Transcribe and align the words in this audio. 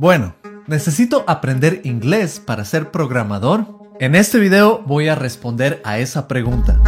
Bueno, 0.00 0.36
¿necesito 0.68 1.24
aprender 1.26 1.80
inglés 1.82 2.38
para 2.38 2.64
ser 2.64 2.92
programador? 2.92 3.66
En 3.98 4.14
este 4.14 4.38
video 4.38 4.80
voy 4.86 5.08
a 5.08 5.16
responder 5.16 5.82
a 5.84 5.98
esa 5.98 6.28
pregunta. 6.28 6.80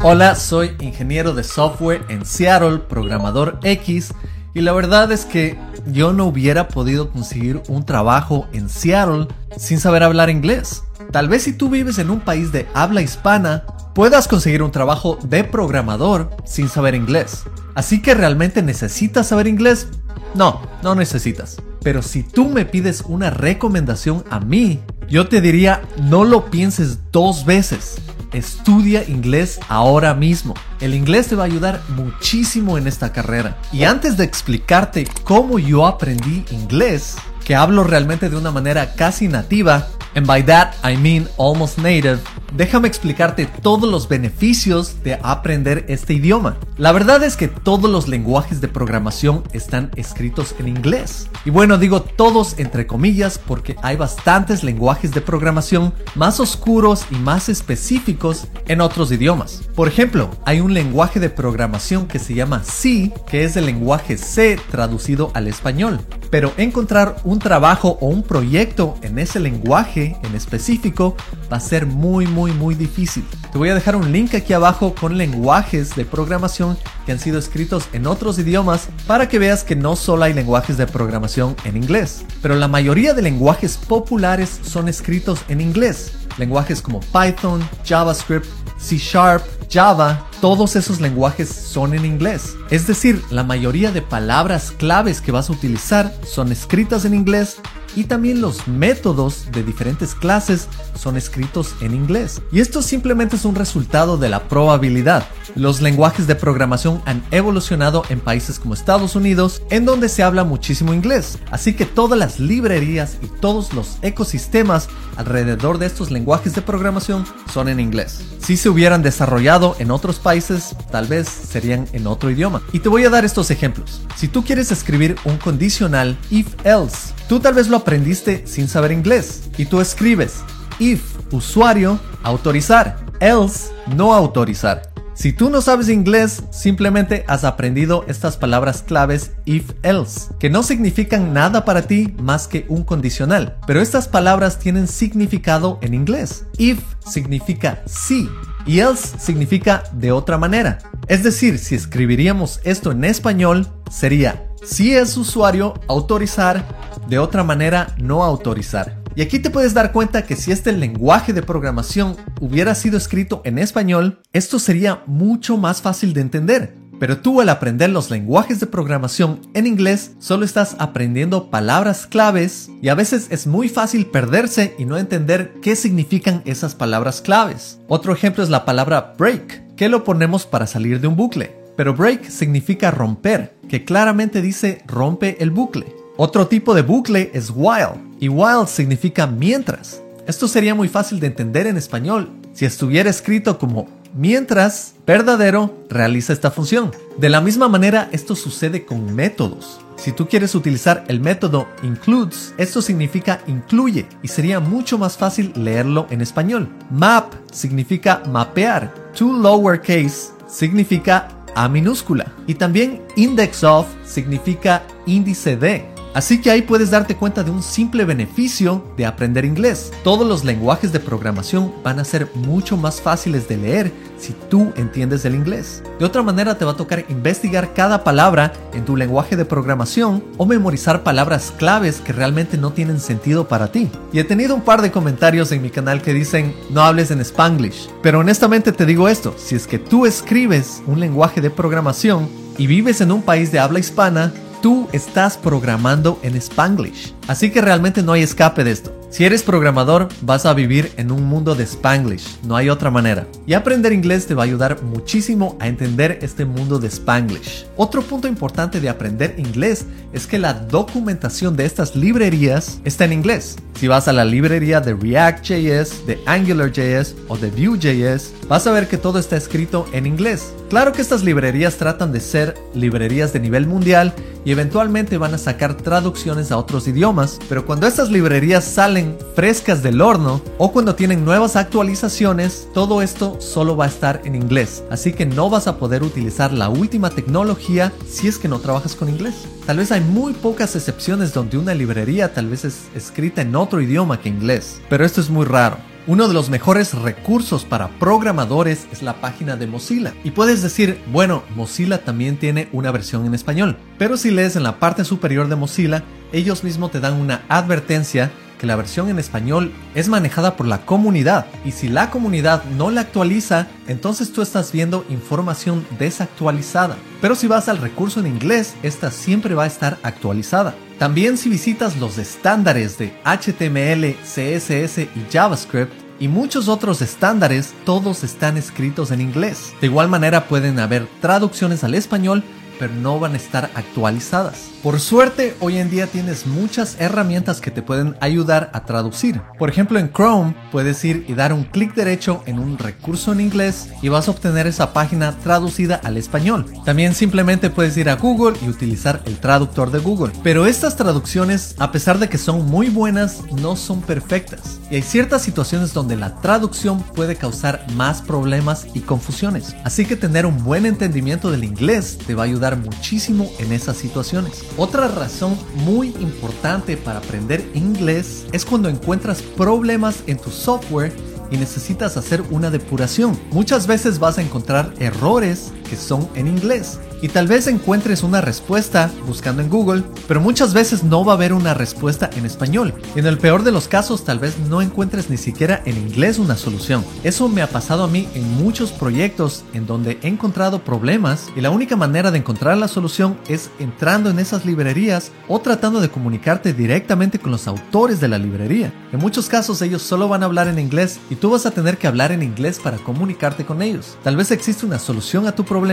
Hola, 0.00 0.36
soy 0.36 0.76
ingeniero 0.78 1.34
de 1.34 1.42
software 1.42 2.04
en 2.08 2.24
Seattle, 2.24 2.78
programador 2.78 3.58
X, 3.64 4.14
y 4.54 4.60
la 4.60 4.72
verdad 4.72 5.10
es 5.10 5.24
que 5.24 5.58
yo 5.86 6.12
no 6.12 6.26
hubiera 6.26 6.68
podido 6.68 7.10
conseguir 7.10 7.60
un 7.66 7.84
trabajo 7.84 8.46
en 8.52 8.68
Seattle 8.68 9.26
sin 9.56 9.80
saber 9.80 10.04
hablar 10.04 10.30
inglés. 10.30 10.84
Tal 11.10 11.28
vez 11.28 11.42
si 11.42 11.52
tú 11.54 11.68
vives 11.68 11.98
en 11.98 12.10
un 12.10 12.20
país 12.20 12.52
de 12.52 12.68
habla 12.74 13.02
hispana, 13.02 13.64
puedas 13.92 14.28
conseguir 14.28 14.62
un 14.62 14.70
trabajo 14.70 15.18
de 15.24 15.42
programador 15.42 16.30
sin 16.44 16.68
saber 16.68 16.94
inglés. 16.94 17.42
Así 17.74 18.00
que 18.00 18.14
realmente 18.14 18.62
necesitas 18.62 19.26
saber 19.26 19.48
inglés 19.48 19.88
no, 20.34 20.60
no 20.82 20.94
necesitas. 20.94 21.56
Pero 21.82 22.02
si 22.02 22.22
tú 22.22 22.48
me 22.48 22.64
pides 22.64 23.04
una 23.06 23.30
recomendación 23.30 24.24
a 24.30 24.40
mí, 24.40 24.80
yo 25.08 25.28
te 25.28 25.40
diría 25.40 25.82
no 26.02 26.24
lo 26.24 26.50
pienses 26.50 26.98
dos 27.12 27.44
veces. 27.44 27.96
Estudia 28.32 29.04
inglés 29.08 29.60
ahora 29.68 30.12
mismo. 30.14 30.54
El 30.80 30.94
inglés 30.94 31.28
te 31.28 31.36
va 31.36 31.44
a 31.44 31.46
ayudar 31.46 31.82
muchísimo 31.90 32.78
en 32.78 32.88
esta 32.88 33.12
carrera. 33.12 33.58
Y 33.72 33.84
antes 33.84 34.16
de 34.16 34.24
explicarte 34.24 35.06
cómo 35.22 35.58
yo 35.60 35.86
aprendí 35.86 36.44
inglés, 36.50 37.16
que 37.44 37.54
hablo 37.54 37.84
realmente 37.84 38.28
de 38.28 38.36
una 38.36 38.50
manera 38.50 38.94
casi 38.94 39.28
nativa, 39.28 39.86
and 40.16 40.26
by 40.26 40.42
that 40.46 40.74
I 40.82 40.96
mean 40.96 41.28
almost 41.38 41.78
native, 41.78 42.18
déjame 42.54 42.88
explicarte 42.88 43.46
todos 43.46 43.90
los 43.90 44.08
beneficios 44.08 45.02
de 45.02 45.18
aprender 45.22 45.84
este 45.88 46.14
idioma. 46.14 46.56
La 46.78 46.92
verdad 46.92 47.22
es 47.22 47.36
que 47.36 47.48
todos 47.48 47.90
los 47.90 48.08
lenguajes 48.08 48.60
de 48.60 48.68
programación 48.68 49.42
están 49.52 49.90
escritos 49.96 50.54
en 50.58 50.68
inglés. 50.68 51.28
Y 51.44 51.50
bueno, 51.50 51.78
digo 51.78 52.02
todos 52.02 52.58
entre 52.58 52.86
comillas 52.86 53.38
porque 53.38 53.76
hay 53.82 53.96
bastantes 53.96 54.62
lenguajes 54.62 55.12
de 55.12 55.20
programación 55.20 55.92
más 56.14 56.40
oscuros 56.40 57.06
y 57.10 57.16
más 57.16 57.48
específicos 57.48 58.46
en 58.66 58.80
otros 58.80 59.10
idiomas. 59.12 59.62
Por 59.74 59.88
ejemplo, 59.88 60.30
hay 60.44 60.60
un 60.60 60.74
lenguaje 60.74 61.20
de 61.20 61.30
programación 61.30 62.06
que 62.06 62.18
se 62.18 62.34
llama 62.34 62.62
C, 62.64 63.12
que 63.28 63.44
es 63.44 63.56
el 63.56 63.66
lenguaje 63.66 64.16
C 64.16 64.58
traducido 64.70 65.30
al 65.34 65.48
español. 65.48 66.00
Pero 66.30 66.52
encontrar 66.56 67.16
un 67.24 67.38
trabajo 67.38 67.98
o 68.00 68.08
un 68.08 68.22
proyecto 68.22 68.96
en 69.02 69.18
ese 69.18 69.38
lenguaje 69.38 70.16
en 70.22 70.34
específico 70.34 71.16
va 71.52 71.58
a 71.58 71.60
ser 71.60 71.86
muy 71.86 72.26
muy 72.26 72.43
muy 72.52 72.74
difícil. 72.74 73.24
Te 73.52 73.58
voy 73.58 73.68
a 73.68 73.74
dejar 73.74 73.96
un 73.96 74.12
link 74.12 74.34
aquí 74.34 74.52
abajo 74.52 74.94
con 74.94 75.16
lenguajes 75.18 75.94
de 75.96 76.04
programación 76.04 76.76
que 77.06 77.12
han 77.12 77.18
sido 77.18 77.38
escritos 77.38 77.88
en 77.92 78.06
otros 78.06 78.38
idiomas 78.38 78.88
para 79.06 79.28
que 79.28 79.38
veas 79.38 79.64
que 79.64 79.76
no 79.76 79.96
solo 79.96 80.24
hay 80.24 80.34
lenguajes 80.34 80.76
de 80.76 80.86
programación 80.86 81.56
en 81.64 81.76
inglés, 81.76 82.24
pero 82.42 82.54
la 82.56 82.68
mayoría 82.68 83.14
de 83.14 83.22
lenguajes 83.22 83.76
populares 83.76 84.60
son 84.62 84.88
escritos 84.88 85.40
en 85.48 85.60
inglés. 85.60 86.12
Lenguajes 86.38 86.82
como 86.82 87.00
Python, 87.00 87.66
JavaScript, 87.84 88.46
C 88.78 88.98
Sharp, 88.98 89.44
Java, 89.70 90.26
todos 90.40 90.76
esos 90.76 91.00
lenguajes 91.00 91.48
son 91.48 91.94
en 91.94 92.04
inglés. 92.04 92.54
Es 92.70 92.86
decir, 92.86 93.22
la 93.30 93.44
mayoría 93.44 93.92
de 93.92 94.02
palabras 94.02 94.72
claves 94.72 95.20
que 95.20 95.32
vas 95.32 95.48
a 95.48 95.52
utilizar 95.52 96.12
son 96.26 96.52
escritas 96.52 97.04
en 97.04 97.14
inglés 97.14 97.58
y 97.96 98.04
también 98.04 98.40
los 98.40 98.66
métodos 98.66 99.46
de 99.52 99.62
diferentes 99.62 100.14
clases 100.14 100.68
son 100.94 101.16
escritos 101.16 101.74
en 101.80 101.94
inglés. 101.94 102.42
Y 102.52 102.60
esto 102.60 102.82
simplemente 102.82 103.36
es 103.36 103.44
un 103.44 103.54
resultado 103.54 104.16
de 104.16 104.28
la 104.28 104.48
probabilidad. 104.48 105.26
Los 105.54 105.80
lenguajes 105.80 106.26
de 106.26 106.34
programación 106.34 107.00
han 107.04 107.22
evolucionado 107.30 108.02
en 108.08 108.20
países 108.20 108.58
como 108.58 108.74
Estados 108.74 109.14
Unidos, 109.14 109.62
en 109.70 109.84
donde 109.84 110.08
se 110.08 110.22
habla 110.22 110.44
muchísimo 110.44 110.92
inglés. 110.92 111.38
Así 111.50 111.74
que 111.74 111.86
todas 111.86 112.18
las 112.18 112.40
librerías 112.40 113.18
y 113.22 113.26
todos 113.26 113.72
los 113.72 113.98
ecosistemas 114.02 114.88
alrededor 115.16 115.78
de 115.78 115.86
estos 115.86 116.10
lenguajes 116.10 116.54
de 116.54 116.62
programación 116.62 117.24
son 117.52 117.68
en 117.68 117.80
inglés. 117.80 118.20
Si 118.38 118.56
se 118.56 118.68
hubieran 118.68 119.02
desarrollado 119.02 119.76
en 119.78 119.90
otros 119.90 120.18
países, 120.18 120.76
tal 120.90 121.06
vez 121.06 121.28
serían 121.28 121.86
en 121.92 122.06
otro 122.06 122.30
idioma. 122.30 122.62
Y 122.72 122.80
te 122.80 122.88
voy 122.88 123.04
a 123.04 123.10
dar 123.10 123.24
estos 123.24 123.50
ejemplos. 123.50 124.02
Si 124.16 124.28
tú 124.28 124.44
quieres 124.44 124.72
escribir 124.72 125.16
un 125.24 125.38
condicional 125.38 126.18
if-else, 126.30 127.14
tú 127.28 127.40
tal 127.40 127.54
vez 127.54 127.68
lo 127.68 127.76
aprendiste 127.76 128.46
sin 128.46 128.68
saber 128.68 128.92
inglés 128.92 129.42
y 129.56 129.66
tú 129.66 129.80
escribes 129.80 130.42
if 130.78 131.02
usuario 131.32 131.98
autorizar, 132.22 132.96
else 133.20 133.70
no 133.96 134.14
autorizar. 134.14 134.94
Si 135.14 135.32
tú 135.32 135.48
no 135.48 135.60
sabes 135.60 135.88
inglés, 135.88 136.42
simplemente 136.50 137.24
has 137.28 137.44
aprendido 137.44 138.04
estas 138.08 138.36
palabras 138.36 138.82
claves 138.82 139.30
if 139.44 139.70
else, 139.84 140.28
que 140.40 140.50
no 140.50 140.64
significan 140.64 141.32
nada 141.32 141.64
para 141.64 141.82
ti 141.82 142.12
más 142.18 142.48
que 142.48 142.66
un 142.68 142.82
condicional, 142.82 143.56
pero 143.64 143.80
estas 143.80 144.08
palabras 144.08 144.58
tienen 144.58 144.88
significado 144.88 145.78
en 145.82 145.94
inglés. 145.94 146.46
If 146.58 146.80
significa 147.06 147.82
sí 147.86 148.28
y 148.66 148.80
else 148.80 149.16
significa 149.20 149.84
de 149.92 150.10
otra 150.10 150.36
manera. 150.36 150.78
Es 151.06 151.22
decir, 151.22 151.60
si 151.60 151.76
escribiríamos 151.76 152.60
esto 152.64 152.90
en 152.90 153.04
español, 153.04 153.68
sería 153.90 154.48
si 154.64 154.94
es 154.94 155.16
usuario 155.16 155.74
autorizar, 155.88 156.64
de 157.08 157.18
otra 157.18 157.44
manera 157.44 157.94
no 157.98 158.24
autorizar. 158.24 159.02
Y 159.16 159.22
aquí 159.22 159.38
te 159.38 159.50
puedes 159.50 159.74
dar 159.74 159.92
cuenta 159.92 160.24
que 160.24 160.34
si 160.34 160.50
este 160.50 160.72
lenguaje 160.72 161.32
de 161.32 161.42
programación 161.42 162.16
hubiera 162.40 162.74
sido 162.74 162.96
escrito 162.96 163.42
en 163.44 163.58
español, 163.58 164.20
esto 164.32 164.58
sería 164.58 165.02
mucho 165.06 165.56
más 165.56 165.82
fácil 165.82 166.14
de 166.14 166.20
entender. 166.20 166.74
Pero 166.98 167.18
tú 167.18 167.40
al 167.40 167.48
aprender 167.48 167.90
los 167.90 168.10
lenguajes 168.10 168.60
de 168.60 168.66
programación 168.66 169.40
en 169.52 169.66
inglés 169.66 170.12
solo 170.18 170.44
estás 170.44 170.76
aprendiendo 170.78 171.50
palabras 171.50 172.06
claves 172.06 172.70
y 172.80 172.88
a 172.88 172.94
veces 172.94 173.26
es 173.30 173.46
muy 173.46 173.68
fácil 173.68 174.06
perderse 174.06 174.74
y 174.78 174.84
no 174.84 174.96
entender 174.96 175.54
qué 175.60 175.76
significan 175.76 176.42
esas 176.44 176.74
palabras 176.74 177.20
claves. 177.20 177.80
Otro 177.88 178.12
ejemplo 178.12 178.42
es 178.42 178.50
la 178.50 178.64
palabra 178.64 179.14
break, 179.18 179.74
que 179.76 179.88
lo 179.88 180.04
ponemos 180.04 180.46
para 180.46 180.66
salir 180.66 181.00
de 181.00 181.08
un 181.08 181.16
bucle. 181.16 181.63
Pero 181.76 181.94
break 181.94 182.28
significa 182.30 182.90
romper, 182.90 183.56
que 183.68 183.84
claramente 183.84 184.40
dice 184.42 184.82
rompe 184.86 185.36
el 185.40 185.50
bucle. 185.50 185.94
Otro 186.16 186.46
tipo 186.46 186.74
de 186.74 186.82
bucle 186.82 187.30
es 187.34 187.50
while, 187.54 188.00
y 188.20 188.28
while 188.28 188.66
significa 188.66 189.26
mientras. 189.26 190.00
Esto 190.26 190.48
sería 190.48 190.74
muy 190.74 190.88
fácil 190.88 191.20
de 191.20 191.26
entender 191.26 191.66
en 191.66 191.76
español 191.76 192.30
si 192.54 192.64
estuviera 192.64 193.10
escrito 193.10 193.58
como 193.58 193.88
mientras 194.14 194.94
verdadero 195.06 195.74
realiza 195.90 196.32
esta 196.32 196.50
función. 196.50 196.92
De 197.18 197.28
la 197.28 197.40
misma 197.40 197.68
manera, 197.68 198.08
esto 198.12 198.36
sucede 198.36 198.86
con 198.86 199.14
métodos. 199.14 199.80
Si 199.96 200.12
tú 200.12 200.28
quieres 200.28 200.54
utilizar 200.54 201.04
el 201.08 201.20
método 201.20 201.68
includes, 201.82 202.54
esto 202.58 202.80
significa 202.80 203.40
incluye 203.46 204.06
y 204.22 204.28
sería 204.28 204.60
mucho 204.60 204.98
más 204.98 205.16
fácil 205.16 205.52
leerlo 205.56 206.06
en 206.10 206.20
español. 206.20 206.68
Map 206.90 207.32
significa 207.52 208.22
mapear. 208.30 208.92
To 209.18 209.32
lowercase 209.32 210.32
significa 210.48 211.28
A 211.54 211.68
minúscula. 211.68 212.32
Y 212.46 212.54
también 212.54 213.02
index 213.16 213.62
of 213.64 213.86
significa 214.04 214.82
índice 215.06 215.56
de. 215.56 215.93
Así 216.14 216.40
que 216.40 216.52
ahí 216.52 216.62
puedes 216.62 216.92
darte 216.92 217.16
cuenta 217.16 217.42
de 217.42 217.50
un 217.50 217.60
simple 217.60 218.04
beneficio 218.04 218.84
de 218.96 219.04
aprender 219.04 219.44
inglés. 219.44 219.90
Todos 220.04 220.24
los 220.26 220.44
lenguajes 220.44 220.92
de 220.92 221.00
programación 221.00 221.72
van 221.82 221.98
a 221.98 222.04
ser 222.04 222.28
mucho 222.36 222.76
más 222.76 223.00
fáciles 223.00 223.48
de 223.48 223.56
leer 223.56 223.92
si 224.16 224.32
tú 224.48 224.72
entiendes 224.76 225.24
el 225.24 225.34
inglés. 225.34 225.82
De 225.98 226.04
otra 226.04 226.22
manera 226.22 226.56
te 226.56 226.64
va 226.64 226.70
a 226.70 226.76
tocar 226.76 227.04
investigar 227.08 227.74
cada 227.74 228.04
palabra 228.04 228.52
en 228.72 228.84
tu 228.84 228.96
lenguaje 228.96 229.34
de 229.34 229.44
programación 229.44 230.22
o 230.36 230.46
memorizar 230.46 231.02
palabras 231.02 231.52
claves 231.58 232.00
que 232.00 232.12
realmente 232.12 232.56
no 232.56 232.72
tienen 232.72 233.00
sentido 233.00 233.48
para 233.48 233.72
ti. 233.72 233.90
Y 234.12 234.20
he 234.20 234.24
tenido 234.24 234.54
un 234.54 234.62
par 234.62 234.82
de 234.82 234.92
comentarios 234.92 235.50
en 235.50 235.62
mi 235.62 235.70
canal 235.70 236.00
que 236.00 236.14
dicen 236.14 236.54
no 236.70 236.82
hables 236.82 237.10
en 237.10 237.20
spanglish. 237.22 237.88
Pero 238.02 238.20
honestamente 238.20 238.70
te 238.70 238.86
digo 238.86 239.08
esto, 239.08 239.34
si 239.36 239.56
es 239.56 239.66
que 239.66 239.80
tú 239.80 240.06
escribes 240.06 240.80
un 240.86 241.00
lenguaje 241.00 241.40
de 241.40 241.50
programación 241.50 242.28
y 242.56 242.68
vives 242.68 243.00
en 243.00 243.10
un 243.10 243.22
país 243.22 243.50
de 243.50 243.58
habla 243.58 243.80
hispana, 243.80 244.32
tú 244.64 244.88
estás 244.92 245.36
programando 245.36 246.18
en 246.22 246.36
Spanglish. 246.36 247.12
Así 247.28 247.50
que 247.50 247.60
realmente 247.60 248.02
no 248.02 248.12
hay 248.12 248.22
escape 248.22 248.64
de 248.64 248.70
esto. 248.70 249.03
Si 249.14 249.24
eres 249.24 249.44
programador, 249.44 250.08
vas 250.22 250.44
a 250.44 250.54
vivir 250.54 250.90
en 250.96 251.12
un 251.12 251.22
mundo 251.22 251.54
de 251.54 251.62
Spanglish, 251.62 252.40
no 252.42 252.56
hay 252.56 252.68
otra 252.68 252.90
manera. 252.90 253.28
Y 253.46 253.52
aprender 253.52 253.92
inglés 253.92 254.26
te 254.26 254.34
va 254.34 254.42
a 254.42 254.46
ayudar 254.46 254.82
muchísimo 254.82 255.56
a 255.60 255.68
entender 255.68 256.18
este 256.20 256.44
mundo 256.44 256.80
de 256.80 256.88
Spanglish. 256.88 257.64
Otro 257.76 258.02
punto 258.02 258.26
importante 258.26 258.80
de 258.80 258.88
aprender 258.88 259.36
inglés 259.38 259.86
es 260.12 260.26
que 260.26 260.40
la 260.40 260.52
documentación 260.54 261.54
de 261.56 261.64
estas 261.64 261.94
librerías 261.94 262.80
está 262.84 263.04
en 263.04 263.12
inglés. 263.12 263.54
Si 263.78 263.86
vas 263.86 264.08
a 264.08 264.12
la 264.12 264.24
librería 264.24 264.80
de 264.80 264.94
React.js, 264.94 266.06
de 266.06 266.18
AngularJS 266.26 267.14
o 267.28 267.36
de 267.36 267.50
Vue.js, 267.50 268.32
vas 268.48 268.66
a 268.66 268.72
ver 268.72 268.88
que 268.88 268.98
todo 268.98 269.20
está 269.20 269.36
escrito 269.36 269.86
en 269.92 270.06
inglés. 270.06 270.52
Claro 270.70 270.92
que 270.92 271.02
estas 271.02 271.22
librerías 271.22 271.76
tratan 271.76 272.10
de 272.10 272.18
ser 272.20 272.54
librerías 272.74 273.32
de 273.32 273.40
nivel 273.40 273.66
mundial 273.66 274.12
y 274.44 274.52
eventualmente 274.52 275.18
van 275.18 275.34
a 275.34 275.38
sacar 275.38 275.74
traducciones 275.74 276.52
a 276.52 276.58
otros 276.58 276.86
idiomas, 276.88 277.38
pero 277.48 277.66
cuando 277.66 277.86
estas 277.86 278.10
librerías 278.10 278.64
salen 278.64 279.03
frescas 279.34 279.82
del 279.82 280.00
horno 280.00 280.40
o 280.58 280.72
cuando 280.72 280.94
tienen 280.94 281.24
nuevas 281.24 281.56
actualizaciones, 281.56 282.68
todo 282.74 283.02
esto 283.02 283.40
solo 283.40 283.76
va 283.76 283.84
a 283.84 283.88
estar 283.88 284.20
en 284.24 284.34
inglés. 284.34 284.84
Así 284.90 285.12
que 285.12 285.26
no 285.26 285.50
vas 285.50 285.66
a 285.66 285.78
poder 285.78 286.02
utilizar 286.02 286.52
la 286.52 286.68
última 286.68 287.10
tecnología 287.10 287.92
si 288.08 288.28
es 288.28 288.38
que 288.38 288.48
no 288.48 288.60
trabajas 288.60 288.94
con 288.94 289.08
inglés. 289.08 289.34
Tal 289.66 289.78
vez 289.78 289.92
hay 289.92 290.00
muy 290.00 290.32
pocas 290.32 290.76
excepciones 290.76 291.32
donde 291.32 291.58
una 291.58 291.74
librería 291.74 292.32
tal 292.32 292.48
vez 292.48 292.64
es 292.64 292.82
escrita 292.94 293.42
en 293.42 293.56
otro 293.56 293.80
idioma 293.80 294.20
que 294.20 294.28
inglés, 294.28 294.80
pero 294.88 295.04
esto 295.04 295.20
es 295.20 295.30
muy 295.30 295.44
raro. 295.46 295.76
Uno 296.06 296.28
de 296.28 296.34
los 296.34 296.50
mejores 296.50 296.92
recursos 296.92 297.64
para 297.64 297.88
programadores 297.98 298.86
es 298.92 299.02
la 299.02 299.22
página 299.22 299.56
de 299.56 299.66
Mozilla. 299.66 300.12
Y 300.22 300.32
puedes 300.32 300.60
decir, 300.62 301.00
bueno, 301.10 301.42
Mozilla 301.56 302.04
también 302.04 302.36
tiene 302.36 302.68
una 302.72 302.90
versión 302.90 303.24
en 303.24 303.32
español. 303.32 303.78
Pero 303.96 304.18
si 304.18 304.30
lees 304.30 304.54
en 304.54 304.64
la 304.64 304.78
parte 304.78 305.06
superior 305.06 305.48
de 305.48 305.56
Mozilla, 305.56 306.04
ellos 306.30 306.62
mismos 306.62 306.90
te 306.90 307.00
dan 307.00 307.14
una 307.14 307.46
advertencia 307.48 308.30
que 308.64 308.66
la 308.66 308.76
versión 308.76 309.10
en 309.10 309.18
español 309.18 309.74
es 309.94 310.08
manejada 310.08 310.56
por 310.56 310.66
la 310.66 310.86
comunidad 310.86 311.44
y 311.66 311.72
si 311.72 311.86
la 311.86 312.08
comunidad 312.08 312.64
no 312.78 312.90
la 312.90 313.02
actualiza, 313.02 313.66
entonces 313.88 314.32
tú 314.32 314.40
estás 314.40 314.72
viendo 314.72 315.04
información 315.10 315.86
desactualizada. 315.98 316.96
Pero 317.20 317.34
si 317.34 317.46
vas 317.46 317.68
al 317.68 317.76
recurso 317.76 318.20
en 318.20 318.26
inglés, 318.26 318.74
esta 318.82 319.10
siempre 319.10 319.54
va 319.54 319.64
a 319.64 319.66
estar 319.66 319.98
actualizada. 320.02 320.74
También 320.98 321.36
si 321.36 321.50
visitas 321.50 321.98
los 321.98 322.16
estándares 322.16 322.96
de 322.96 323.12
HTML, 323.24 324.16
CSS 324.22 324.98
y 325.14 325.26
JavaScript, 325.30 325.92
y 326.18 326.28
muchos 326.28 326.68
otros 326.68 327.02
estándares, 327.02 327.74
todos 327.84 328.24
están 328.24 328.56
escritos 328.56 329.10
en 329.10 329.20
inglés. 329.20 329.74
De 329.82 329.88
igual 329.88 330.08
manera 330.08 330.46
pueden 330.46 330.78
haber 330.78 331.06
traducciones 331.20 331.84
al 331.84 331.94
español, 331.94 332.42
pero 332.78 332.94
no 332.94 333.18
van 333.18 333.34
a 333.34 333.36
estar 333.36 333.70
actualizadas. 333.74 334.70
Por 334.82 335.00
suerte, 335.00 335.56
hoy 335.60 335.78
en 335.78 335.90
día 335.90 336.06
tienes 336.06 336.46
muchas 336.46 337.00
herramientas 337.00 337.62
que 337.62 337.70
te 337.70 337.80
pueden 337.80 338.16
ayudar 338.20 338.70
a 338.74 338.84
traducir. 338.84 339.40
Por 339.58 339.70
ejemplo, 339.70 339.98
en 339.98 340.12
Chrome 340.12 340.54
puedes 340.70 341.02
ir 341.06 341.24
y 341.26 341.32
dar 341.32 341.54
un 341.54 341.64
clic 341.64 341.94
derecho 341.94 342.42
en 342.44 342.58
un 342.58 342.76
recurso 342.76 343.32
en 343.32 343.40
inglés 343.40 343.88
y 344.02 344.10
vas 344.10 344.28
a 344.28 344.32
obtener 344.32 344.66
esa 344.66 344.92
página 344.92 345.32
traducida 345.38 346.00
al 346.04 346.16
español. 346.16 346.66
También 346.84 347.14
simplemente 347.14 347.70
puedes 347.70 347.96
ir 347.96 348.10
a 348.10 348.16
Google 348.16 348.58
y 348.62 348.68
utilizar 348.68 349.22
el 349.24 349.38
traductor 349.38 349.90
de 349.90 350.00
Google. 350.00 350.32
Pero 350.42 350.66
estas 350.66 350.96
traducciones, 350.96 351.74
a 351.78 351.90
pesar 351.90 352.18
de 352.18 352.28
que 352.28 352.38
son 352.38 352.66
muy 352.66 352.90
buenas, 352.90 353.40
no 353.60 353.76
son 353.76 354.02
perfectas. 354.02 354.80
Y 354.90 354.96
hay 354.96 355.02
ciertas 355.02 355.42
situaciones 355.42 355.94
donde 355.94 356.16
la 356.16 356.36
traducción 356.40 357.02
puede 357.02 357.36
causar 357.36 357.86
más 357.94 358.20
problemas 358.20 358.86
y 358.94 359.00
confusiones. 359.00 359.74
Así 359.84 360.04
que 360.04 360.16
tener 360.16 360.46
un 360.46 360.62
buen 360.62 360.86
entendimiento 360.86 361.50
del 361.50 361.64
inglés 361.64 362.18
te 362.26 362.34
va 362.34 362.42
a 362.42 362.46
ayudar 362.46 362.63
muchísimo 362.72 363.50
en 363.58 363.72
esas 363.72 363.96
situaciones. 363.96 364.64
Otra 364.76 365.08
razón 365.08 365.56
muy 365.84 366.08
importante 366.20 366.96
para 366.96 367.18
aprender 367.18 367.64
inglés 367.74 368.46
es 368.52 368.64
cuando 368.64 368.88
encuentras 368.88 369.42
problemas 369.42 370.22
en 370.26 370.38
tu 370.38 370.50
software 370.50 371.12
y 371.50 371.56
necesitas 371.56 372.16
hacer 372.16 372.42
una 372.50 372.70
depuración. 372.70 373.38
Muchas 373.50 373.86
veces 373.86 374.18
vas 374.18 374.38
a 374.38 374.42
encontrar 374.42 374.94
errores 374.98 375.72
que 375.94 376.00
son 376.00 376.28
en 376.34 376.48
inglés 376.48 376.98
y 377.24 377.28
tal 377.28 377.46
vez 377.46 377.68
encuentres 377.68 378.22
una 378.22 378.42
respuesta 378.42 379.10
buscando 379.26 379.62
en 379.62 379.70
Google, 379.70 380.02
pero 380.28 380.42
muchas 380.42 380.74
veces 380.74 381.04
no 381.04 381.24
va 381.24 381.32
a 381.32 381.36
haber 381.36 381.54
una 381.54 381.72
respuesta 381.72 382.28
en 382.36 382.44
español. 382.44 382.92
En 383.16 383.26
el 383.26 383.38
peor 383.38 383.62
de 383.62 383.72
los 383.72 383.88
casos 383.88 384.24
tal 384.24 384.38
vez 384.38 384.58
no 384.68 384.82
encuentres 384.82 385.30
ni 385.30 385.38
siquiera 385.38 385.82
en 385.86 385.96
inglés 385.96 386.38
una 386.38 386.56
solución. 386.56 387.02
Eso 387.22 387.48
me 387.48 387.62
ha 387.62 387.68
pasado 387.68 388.04
a 388.04 388.08
mí 388.08 388.28
en 388.34 388.62
muchos 388.62 388.92
proyectos 388.92 389.64
en 389.72 389.86
donde 389.86 390.18
he 390.22 390.28
encontrado 390.28 390.84
problemas 390.84 391.48
y 391.56 391.62
la 391.62 391.70
única 391.70 391.96
manera 391.96 392.30
de 392.30 392.38
encontrar 392.38 392.76
la 392.76 392.88
solución 392.88 393.38
es 393.48 393.70
entrando 393.78 394.28
en 394.28 394.38
esas 394.38 394.66
librerías 394.66 395.30
o 395.48 395.60
tratando 395.60 396.00
de 396.00 396.10
comunicarte 396.10 396.74
directamente 396.74 397.38
con 397.38 397.52
los 397.52 397.66
autores 397.66 398.20
de 398.20 398.28
la 398.28 398.38
librería. 398.38 398.92
En 399.12 399.20
muchos 399.20 399.48
casos 399.48 399.80
ellos 399.80 400.02
solo 400.02 400.28
van 400.28 400.42
a 400.42 400.46
hablar 400.46 400.68
en 400.68 400.78
inglés 400.78 401.20
y 401.30 401.36
tú 401.36 401.50
vas 401.50 401.64
a 401.64 401.70
tener 401.70 401.96
que 401.96 402.06
hablar 402.06 402.32
en 402.32 402.42
inglés 402.42 402.80
para 402.82 402.98
comunicarte 402.98 403.64
con 403.64 403.80
ellos. 403.80 404.18
Tal 404.22 404.36
vez 404.36 404.50
existe 404.50 404.84
una 404.84 404.98
solución 404.98 405.46
a 405.46 405.54
tu 405.54 405.64
problema, 405.64 405.83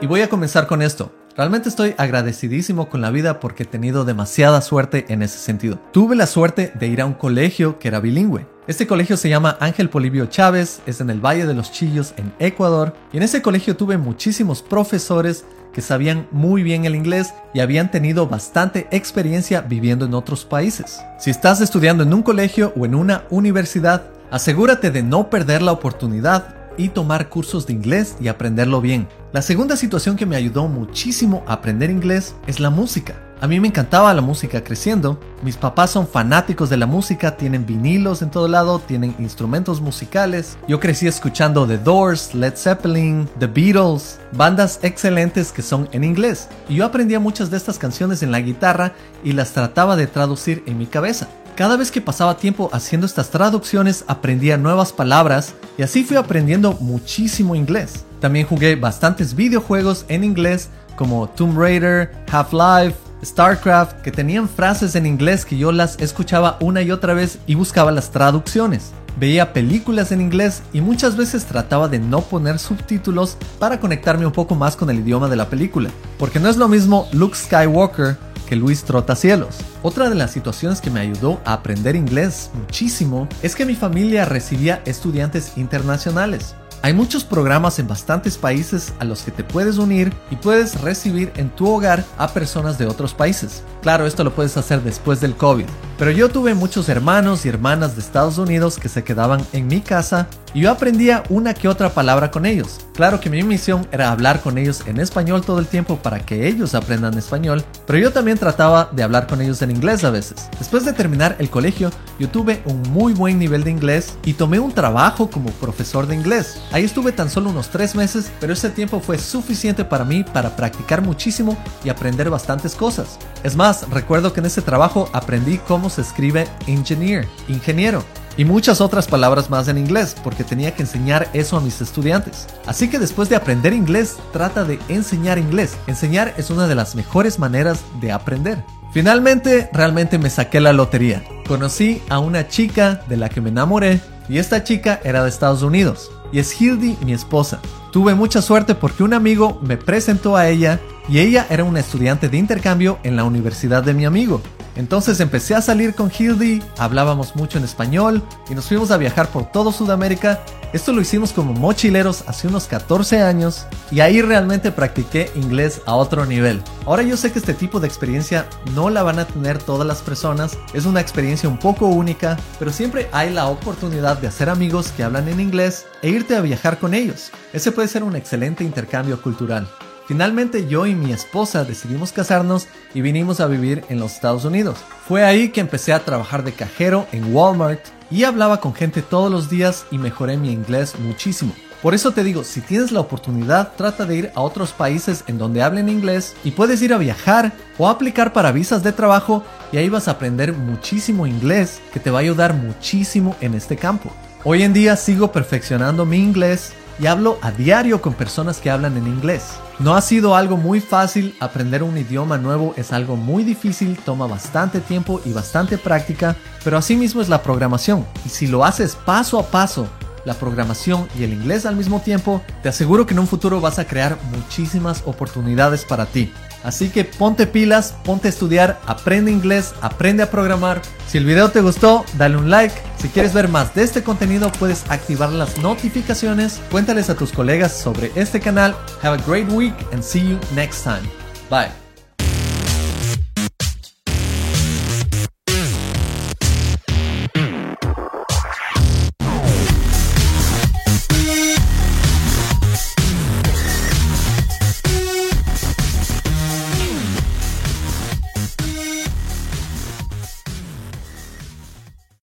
Y 0.00 0.06
voy 0.06 0.22
a 0.22 0.30
comenzar 0.30 0.66
con 0.66 0.80
esto. 0.80 1.12
Realmente 1.34 1.70
estoy 1.70 1.94
agradecidísimo 1.96 2.90
con 2.90 3.00
la 3.00 3.10
vida 3.10 3.40
porque 3.40 3.62
he 3.62 3.66
tenido 3.66 4.04
demasiada 4.04 4.60
suerte 4.60 5.06
en 5.08 5.22
ese 5.22 5.38
sentido. 5.38 5.78
Tuve 5.90 6.14
la 6.14 6.26
suerte 6.26 6.72
de 6.78 6.88
ir 6.88 7.00
a 7.00 7.06
un 7.06 7.14
colegio 7.14 7.78
que 7.78 7.88
era 7.88 8.00
bilingüe. 8.00 8.46
Este 8.66 8.86
colegio 8.86 9.16
se 9.16 9.30
llama 9.30 9.56
Ángel 9.58 9.88
Polibio 9.88 10.26
Chávez, 10.26 10.82
es 10.86 11.00
en 11.00 11.08
el 11.08 11.24
Valle 11.24 11.46
de 11.46 11.54
los 11.54 11.72
Chillos, 11.72 12.12
en 12.18 12.34
Ecuador, 12.38 12.94
y 13.12 13.16
en 13.16 13.22
ese 13.22 13.40
colegio 13.40 13.76
tuve 13.76 13.96
muchísimos 13.96 14.62
profesores 14.62 15.46
que 15.72 15.80
sabían 15.80 16.28
muy 16.32 16.62
bien 16.62 16.84
el 16.84 16.94
inglés 16.94 17.32
y 17.54 17.60
habían 17.60 17.90
tenido 17.90 18.28
bastante 18.28 18.86
experiencia 18.90 19.62
viviendo 19.62 20.04
en 20.04 20.12
otros 20.12 20.44
países. 20.44 21.00
Si 21.18 21.30
estás 21.30 21.62
estudiando 21.62 22.02
en 22.02 22.12
un 22.12 22.22
colegio 22.22 22.74
o 22.76 22.84
en 22.84 22.94
una 22.94 23.24
universidad, 23.30 24.04
asegúrate 24.30 24.90
de 24.90 25.02
no 25.02 25.30
perder 25.30 25.62
la 25.62 25.72
oportunidad 25.72 26.61
y 26.76 26.88
tomar 26.88 27.28
cursos 27.28 27.66
de 27.66 27.72
inglés 27.72 28.16
y 28.20 28.28
aprenderlo 28.28 28.80
bien. 28.80 29.08
La 29.32 29.42
segunda 29.42 29.76
situación 29.76 30.16
que 30.16 30.26
me 30.26 30.36
ayudó 30.36 30.68
muchísimo 30.68 31.42
a 31.46 31.54
aprender 31.54 31.90
inglés 31.90 32.34
es 32.46 32.60
la 32.60 32.70
música. 32.70 33.14
A 33.42 33.48
mí 33.48 33.58
me 33.58 33.66
encantaba 33.66 34.14
la 34.14 34.20
música 34.20 34.62
creciendo. 34.62 35.18
Mis 35.42 35.56
papás 35.56 35.90
son 35.90 36.06
fanáticos 36.06 36.70
de 36.70 36.76
la 36.76 36.86
música, 36.86 37.36
tienen 37.36 37.66
vinilos 37.66 38.22
en 38.22 38.30
todo 38.30 38.46
lado, 38.46 38.78
tienen 38.78 39.16
instrumentos 39.18 39.80
musicales. 39.80 40.56
Yo 40.68 40.78
crecí 40.78 41.08
escuchando 41.08 41.66
The 41.66 41.78
Doors, 41.78 42.36
Led 42.36 42.54
Zeppelin, 42.54 43.28
The 43.40 43.48
Beatles, 43.48 44.20
bandas 44.30 44.78
excelentes 44.82 45.50
que 45.50 45.62
son 45.62 45.88
en 45.90 46.04
inglés. 46.04 46.48
Y 46.68 46.76
yo 46.76 46.84
aprendía 46.84 47.18
muchas 47.18 47.50
de 47.50 47.56
estas 47.56 47.78
canciones 47.78 48.22
en 48.22 48.30
la 48.30 48.38
guitarra 48.38 48.92
y 49.24 49.32
las 49.32 49.50
trataba 49.50 49.96
de 49.96 50.06
traducir 50.06 50.62
en 50.66 50.78
mi 50.78 50.86
cabeza. 50.86 51.26
Cada 51.56 51.76
vez 51.76 51.90
que 51.90 52.00
pasaba 52.00 52.38
tiempo 52.38 52.70
haciendo 52.72 53.06
estas 53.06 53.28
traducciones 53.28 54.04
aprendía 54.08 54.56
nuevas 54.56 54.90
palabras 54.90 55.52
y 55.76 55.82
así 55.82 56.02
fui 56.02 56.16
aprendiendo 56.16 56.72
muchísimo 56.80 57.54
inglés. 57.54 58.04
También 58.20 58.46
jugué 58.46 58.74
bastantes 58.74 59.34
videojuegos 59.34 60.06
en 60.08 60.24
inglés 60.24 60.70
como 60.96 61.28
Tomb 61.28 61.58
Raider, 61.58 62.10
Half-Life, 62.30 62.96
StarCraft, 63.22 64.00
que 64.00 64.10
tenían 64.10 64.48
frases 64.48 64.94
en 64.94 65.04
inglés 65.04 65.44
que 65.44 65.58
yo 65.58 65.72
las 65.72 66.00
escuchaba 66.00 66.56
una 66.60 66.80
y 66.80 66.90
otra 66.90 67.12
vez 67.12 67.38
y 67.46 67.54
buscaba 67.54 67.92
las 67.92 68.10
traducciones. 68.10 68.92
Veía 69.20 69.52
películas 69.52 70.10
en 70.10 70.22
inglés 70.22 70.62
y 70.72 70.80
muchas 70.80 71.18
veces 71.18 71.44
trataba 71.44 71.86
de 71.86 71.98
no 71.98 72.22
poner 72.22 72.58
subtítulos 72.58 73.36
para 73.58 73.78
conectarme 73.78 74.24
un 74.24 74.32
poco 74.32 74.54
más 74.54 74.74
con 74.74 74.88
el 74.88 75.00
idioma 75.00 75.28
de 75.28 75.36
la 75.36 75.50
película, 75.50 75.90
porque 76.18 76.40
no 76.40 76.48
es 76.48 76.56
lo 76.56 76.66
mismo 76.66 77.08
Luke 77.12 77.36
Skywalker 77.36 78.16
que 78.52 78.56
Luis 78.56 78.84
Trotacielos. 78.84 79.56
Otra 79.80 80.10
de 80.10 80.14
las 80.14 80.30
situaciones 80.30 80.82
que 80.82 80.90
me 80.90 81.00
ayudó 81.00 81.40
a 81.46 81.54
aprender 81.54 81.96
inglés 81.96 82.50
muchísimo 82.52 83.26
es 83.40 83.56
que 83.56 83.64
mi 83.64 83.74
familia 83.74 84.26
recibía 84.26 84.82
estudiantes 84.84 85.56
internacionales. 85.56 86.54
Hay 86.82 86.92
muchos 86.92 87.24
programas 87.24 87.78
en 87.78 87.88
bastantes 87.88 88.36
países 88.36 88.92
a 88.98 89.06
los 89.06 89.22
que 89.22 89.30
te 89.30 89.42
puedes 89.42 89.78
unir 89.78 90.12
y 90.30 90.36
puedes 90.36 90.82
recibir 90.82 91.32
en 91.36 91.48
tu 91.48 91.66
hogar 91.66 92.04
a 92.18 92.28
personas 92.28 92.76
de 92.76 92.84
otros 92.84 93.14
países. 93.14 93.62
Claro, 93.80 94.04
esto 94.04 94.22
lo 94.22 94.34
puedes 94.34 94.58
hacer 94.58 94.82
después 94.82 95.18
del 95.22 95.34
COVID. 95.34 95.64
Pero 96.02 96.10
yo 96.10 96.28
tuve 96.30 96.52
muchos 96.54 96.88
hermanos 96.88 97.46
y 97.46 97.48
hermanas 97.48 97.94
de 97.94 98.00
Estados 98.00 98.36
Unidos 98.36 98.76
que 98.76 98.88
se 98.88 99.04
quedaban 99.04 99.46
en 99.52 99.68
mi 99.68 99.80
casa 99.80 100.26
y 100.52 100.62
yo 100.62 100.70
aprendía 100.72 101.22
una 101.28 101.54
que 101.54 101.68
otra 101.68 101.90
palabra 101.90 102.32
con 102.32 102.44
ellos. 102.44 102.80
Claro 102.92 103.20
que 103.20 103.30
mi 103.30 103.42
misión 103.44 103.86
era 103.92 104.10
hablar 104.10 104.40
con 104.40 104.58
ellos 104.58 104.82
en 104.86 104.98
español 104.98 105.42
todo 105.42 105.60
el 105.60 105.66
tiempo 105.66 105.96
para 105.96 106.18
que 106.18 106.48
ellos 106.48 106.74
aprendan 106.74 107.16
español, 107.16 107.64
pero 107.86 108.00
yo 108.00 108.12
también 108.12 108.36
trataba 108.36 108.90
de 108.92 109.04
hablar 109.04 109.28
con 109.28 109.40
ellos 109.40 109.62
en 109.62 109.70
inglés 109.70 110.02
a 110.02 110.10
veces. 110.10 110.48
Después 110.58 110.84
de 110.84 110.92
terminar 110.92 111.36
el 111.38 111.48
colegio, 111.48 111.90
yo 112.18 112.28
tuve 112.28 112.62
un 112.66 112.82
muy 112.90 113.14
buen 113.14 113.38
nivel 113.38 113.62
de 113.62 113.70
inglés 113.70 114.18
y 114.24 114.34
tomé 114.34 114.58
un 114.58 114.72
trabajo 114.72 115.30
como 115.30 115.50
profesor 115.52 116.08
de 116.08 116.16
inglés. 116.16 116.60
Ahí 116.72 116.84
estuve 116.84 117.12
tan 117.12 117.30
solo 117.30 117.50
unos 117.50 117.68
tres 117.68 117.94
meses, 117.94 118.30
pero 118.40 118.52
ese 118.52 118.70
tiempo 118.70 118.98
fue 118.98 119.18
suficiente 119.18 119.84
para 119.84 120.04
mí 120.04 120.24
para 120.24 120.54
practicar 120.56 121.00
muchísimo 121.00 121.56
y 121.84 121.88
aprender 121.88 122.28
bastantes 122.28 122.74
cosas. 122.74 123.18
Es 123.42 123.56
más, 123.56 123.88
recuerdo 123.88 124.32
que 124.32 124.40
en 124.40 124.46
ese 124.46 124.62
trabajo 124.62 125.08
aprendí 125.12 125.58
cómo 125.58 125.88
se 125.92 126.02
escribe 126.02 126.46
engineer, 126.66 127.28
ingeniero 127.48 128.02
y 128.36 128.44
muchas 128.44 128.80
otras 128.80 129.06
palabras 129.06 129.50
más 129.50 129.68
en 129.68 129.78
inglés, 129.78 130.16
porque 130.24 130.44
tenía 130.44 130.74
que 130.74 130.82
enseñar 130.82 131.28
eso 131.32 131.56
a 131.56 131.60
mis 131.60 131.80
estudiantes. 131.80 132.46
Así 132.66 132.88
que 132.88 132.98
después 132.98 133.28
de 133.28 133.36
aprender 133.36 133.72
inglés, 133.72 134.16
trata 134.32 134.64
de 134.64 134.78
enseñar 134.88 135.38
inglés. 135.38 135.76
Enseñar 135.86 136.34
es 136.36 136.50
una 136.50 136.66
de 136.66 136.74
las 136.74 136.94
mejores 136.94 137.38
maneras 137.38 137.80
de 138.00 138.12
aprender. 138.12 138.64
Finalmente, 138.92 139.70
realmente 139.72 140.18
me 140.18 140.30
saqué 140.30 140.60
la 140.60 140.72
lotería. 140.72 141.22
Conocí 141.46 142.02
a 142.08 142.18
una 142.18 142.48
chica 142.48 143.02
de 143.08 143.16
la 143.16 143.28
que 143.28 143.40
me 143.40 143.50
enamoré 143.50 144.00
y 144.28 144.38
esta 144.38 144.64
chica 144.64 145.00
era 145.04 145.22
de 145.22 145.28
Estados 145.28 145.62
Unidos 145.62 146.10
y 146.32 146.38
es 146.38 146.60
Hildy, 146.60 146.96
mi 147.04 147.12
esposa. 147.12 147.60
Tuve 147.92 148.14
mucha 148.14 148.40
suerte 148.40 148.74
porque 148.74 149.02
un 149.02 149.14
amigo 149.14 149.58
me 149.62 149.76
presentó 149.76 150.36
a 150.36 150.48
ella 150.48 150.80
y 151.08 151.18
ella 151.18 151.46
era 151.50 151.64
una 151.64 151.80
estudiante 151.80 152.28
de 152.28 152.38
intercambio 152.38 152.98
en 153.02 153.16
la 153.16 153.24
universidad 153.24 153.82
de 153.82 153.94
mi 153.94 154.04
amigo. 154.04 154.40
Entonces 154.76 155.20
empecé 155.20 155.54
a 155.54 155.62
salir 155.62 155.94
con 155.94 156.10
Hildy, 156.10 156.62
hablábamos 156.78 157.36
mucho 157.36 157.58
en 157.58 157.64
español 157.64 158.22
y 158.48 158.54
nos 158.54 158.66
fuimos 158.66 158.90
a 158.90 158.96
viajar 158.96 159.28
por 159.28 159.50
todo 159.50 159.72
Sudamérica. 159.72 160.40
Esto 160.72 160.92
lo 160.92 161.02
hicimos 161.02 161.32
como 161.32 161.52
mochileros 161.52 162.24
hace 162.26 162.48
unos 162.48 162.66
14 162.66 163.20
años 163.20 163.66
y 163.90 164.00
ahí 164.00 164.22
realmente 164.22 164.72
practiqué 164.72 165.30
inglés 165.34 165.82
a 165.84 165.94
otro 165.94 166.24
nivel. 166.24 166.62
Ahora 166.86 167.02
yo 167.02 167.18
sé 167.18 167.30
que 167.30 167.38
este 167.38 167.52
tipo 167.52 167.78
de 167.78 167.86
experiencia 167.86 168.48
no 168.74 168.88
la 168.88 169.02
van 169.02 169.18
a 169.18 169.26
tener 169.26 169.58
todas 169.58 169.86
las 169.86 170.00
personas, 170.00 170.56
es 170.72 170.86
una 170.86 171.00
experiencia 171.00 171.48
un 171.48 171.58
poco 171.58 171.86
única, 171.88 172.38
pero 172.58 172.72
siempre 172.72 173.10
hay 173.12 173.30
la 173.30 173.48
oportunidad 173.48 174.16
de 174.16 174.28
hacer 174.28 174.48
amigos 174.48 174.92
que 174.96 175.02
hablan 175.02 175.28
en 175.28 175.40
inglés 175.40 175.84
e 176.00 176.08
irte 176.08 176.34
a 176.34 176.40
viajar 176.40 176.78
con 176.78 176.94
ellos. 176.94 177.30
Ese 177.52 177.70
puede 177.70 177.88
ser 177.88 178.02
un 178.02 178.16
excelente 178.16 178.64
intercambio 178.64 179.20
cultural. 179.20 179.68
Finalmente 180.12 180.66
yo 180.66 180.84
y 180.84 180.94
mi 180.94 181.10
esposa 181.10 181.64
decidimos 181.64 182.12
casarnos 182.12 182.68
y 182.92 183.00
vinimos 183.00 183.40
a 183.40 183.46
vivir 183.46 183.82
en 183.88 183.98
los 183.98 184.12
Estados 184.12 184.44
Unidos. 184.44 184.76
Fue 185.08 185.24
ahí 185.24 185.48
que 185.48 185.62
empecé 185.62 185.94
a 185.94 186.04
trabajar 186.04 186.44
de 186.44 186.52
cajero 186.52 187.06
en 187.12 187.34
Walmart 187.34 187.80
y 188.10 188.24
hablaba 188.24 188.60
con 188.60 188.74
gente 188.74 189.00
todos 189.00 189.32
los 189.32 189.48
días 189.48 189.86
y 189.90 189.96
mejoré 189.96 190.36
mi 190.36 190.52
inglés 190.52 190.96
muchísimo. 190.98 191.54
Por 191.80 191.94
eso 191.94 192.10
te 192.10 192.24
digo, 192.24 192.44
si 192.44 192.60
tienes 192.60 192.92
la 192.92 193.00
oportunidad, 193.00 193.72
trata 193.74 194.04
de 194.04 194.16
ir 194.16 194.32
a 194.34 194.42
otros 194.42 194.72
países 194.72 195.24
en 195.28 195.38
donde 195.38 195.62
hablen 195.62 195.88
inglés 195.88 196.36
y 196.44 196.50
puedes 196.50 196.82
ir 196.82 196.92
a 196.92 196.98
viajar 196.98 197.54
o 197.78 197.88
aplicar 197.88 198.34
para 198.34 198.52
visas 198.52 198.82
de 198.82 198.92
trabajo 198.92 199.42
y 199.72 199.78
ahí 199.78 199.88
vas 199.88 200.08
a 200.08 200.10
aprender 200.10 200.52
muchísimo 200.52 201.26
inglés 201.26 201.80
que 201.90 202.00
te 202.00 202.10
va 202.10 202.18
a 202.18 202.20
ayudar 202.20 202.52
muchísimo 202.52 203.34
en 203.40 203.54
este 203.54 203.76
campo. 203.78 204.12
Hoy 204.44 204.62
en 204.62 204.74
día 204.74 204.94
sigo 204.96 205.32
perfeccionando 205.32 206.04
mi 206.04 206.18
inglés 206.18 206.74
y 206.98 207.06
hablo 207.06 207.38
a 207.40 207.50
diario 207.50 208.02
con 208.02 208.14
personas 208.14 208.58
que 208.58 208.70
hablan 208.70 208.96
en 208.96 209.06
inglés. 209.06 209.54
No 209.82 209.96
ha 209.96 210.00
sido 210.00 210.36
algo 210.36 210.56
muy 210.56 210.80
fácil, 210.80 211.34
aprender 211.40 211.82
un 211.82 211.98
idioma 211.98 212.38
nuevo 212.38 212.72
es 212.76 212.92
algo 212.92 213.16
muy 213.16 213.42
difícil, 213.42 213.98
toma 213.98 214.28
bastante 214.28 214.78
tiempo 214.78 215.20
y 215.24 215.32
bastante 215.32 215.76
práctica, 215.76 216.36
pero 216.62 216.78
así 216.78 216.94
mismo 216.94 217.20
es 217.20 217.28
la 217.28 217.42
programación. 217.42 218.06
Y 218.24 218.28
si 218.28 218.46
lo 218.46 218.64
haces 218.64 218.94
paso 218.94 219.40
a 219.40 219.46
paso, 219.46 219.88
la 220.24 220.34
programación 220.34 221.08
y 221.18 221.24
el 221.24 221.32
inglés 221.32 221.66
al 221.66 221.74
mismo 221.74 222.00
tiempo, 222.00 222.42
te 222.62 222.68
aseguro 222.68 223.06
que 223.06 223.14
en 223.14 223.18
un 223.18 223.26
futuro 223.26 223.60
vas 223.60 223.80
a 223.80 223.84
crear 223.84 224.16
muchísimas 224.30 225.02
oportunidades 225.04 225.84
para 225.84 226.06
ti. 226.06 226.32
Así 226.64 226.90
que 226.90 227.04
ponte 227.04 227.46
pilas, 227.46 227.94
ponte 228.04 228.28
a 228.28 228.30
estudiar, 228.30 228.80
aprende 228.86 229.30
inglés, 229.30 229.74
aprende 229.80 230.22
a 230.22 230.30
programar. 230.30 230.82
Si 231.08 231.18
el 231.18 231.24
video 231.24 231.50
te 231.50 231.60
gustó, 231.60 232.04
dale 232.16 232.36
un 232.36 232.50
like. 232.50 232.74
Si 232.98 233.08
quieres 233.08 233.34
ver 233.34 233.48
más 233.48 233.74
de 233.74 233.82
este 233.82 234.02
contenido, 234.02 234.50
puedes 234.52 234.88
activar 234.90 235.30
las 235.30 235.58
notificaciones. 235.58 236.60
Cuéntales 236.70 237.10
a 237.10 237.16
tus 237.16 237.32
colegas 237.32 237.76
sobre 237.76 238.12
este 238.14 238.40
canal. 238.40 238.76
Have 239.02 239.20
a 239.20 239.26
great 239.26 239.50
week 239.50 239.74
and 239.92 240.02
see 240.02 240.20
you 240.20 240.38
next 240.54 240.84
time. 240.84 241.02
Bye. 241.50 241.81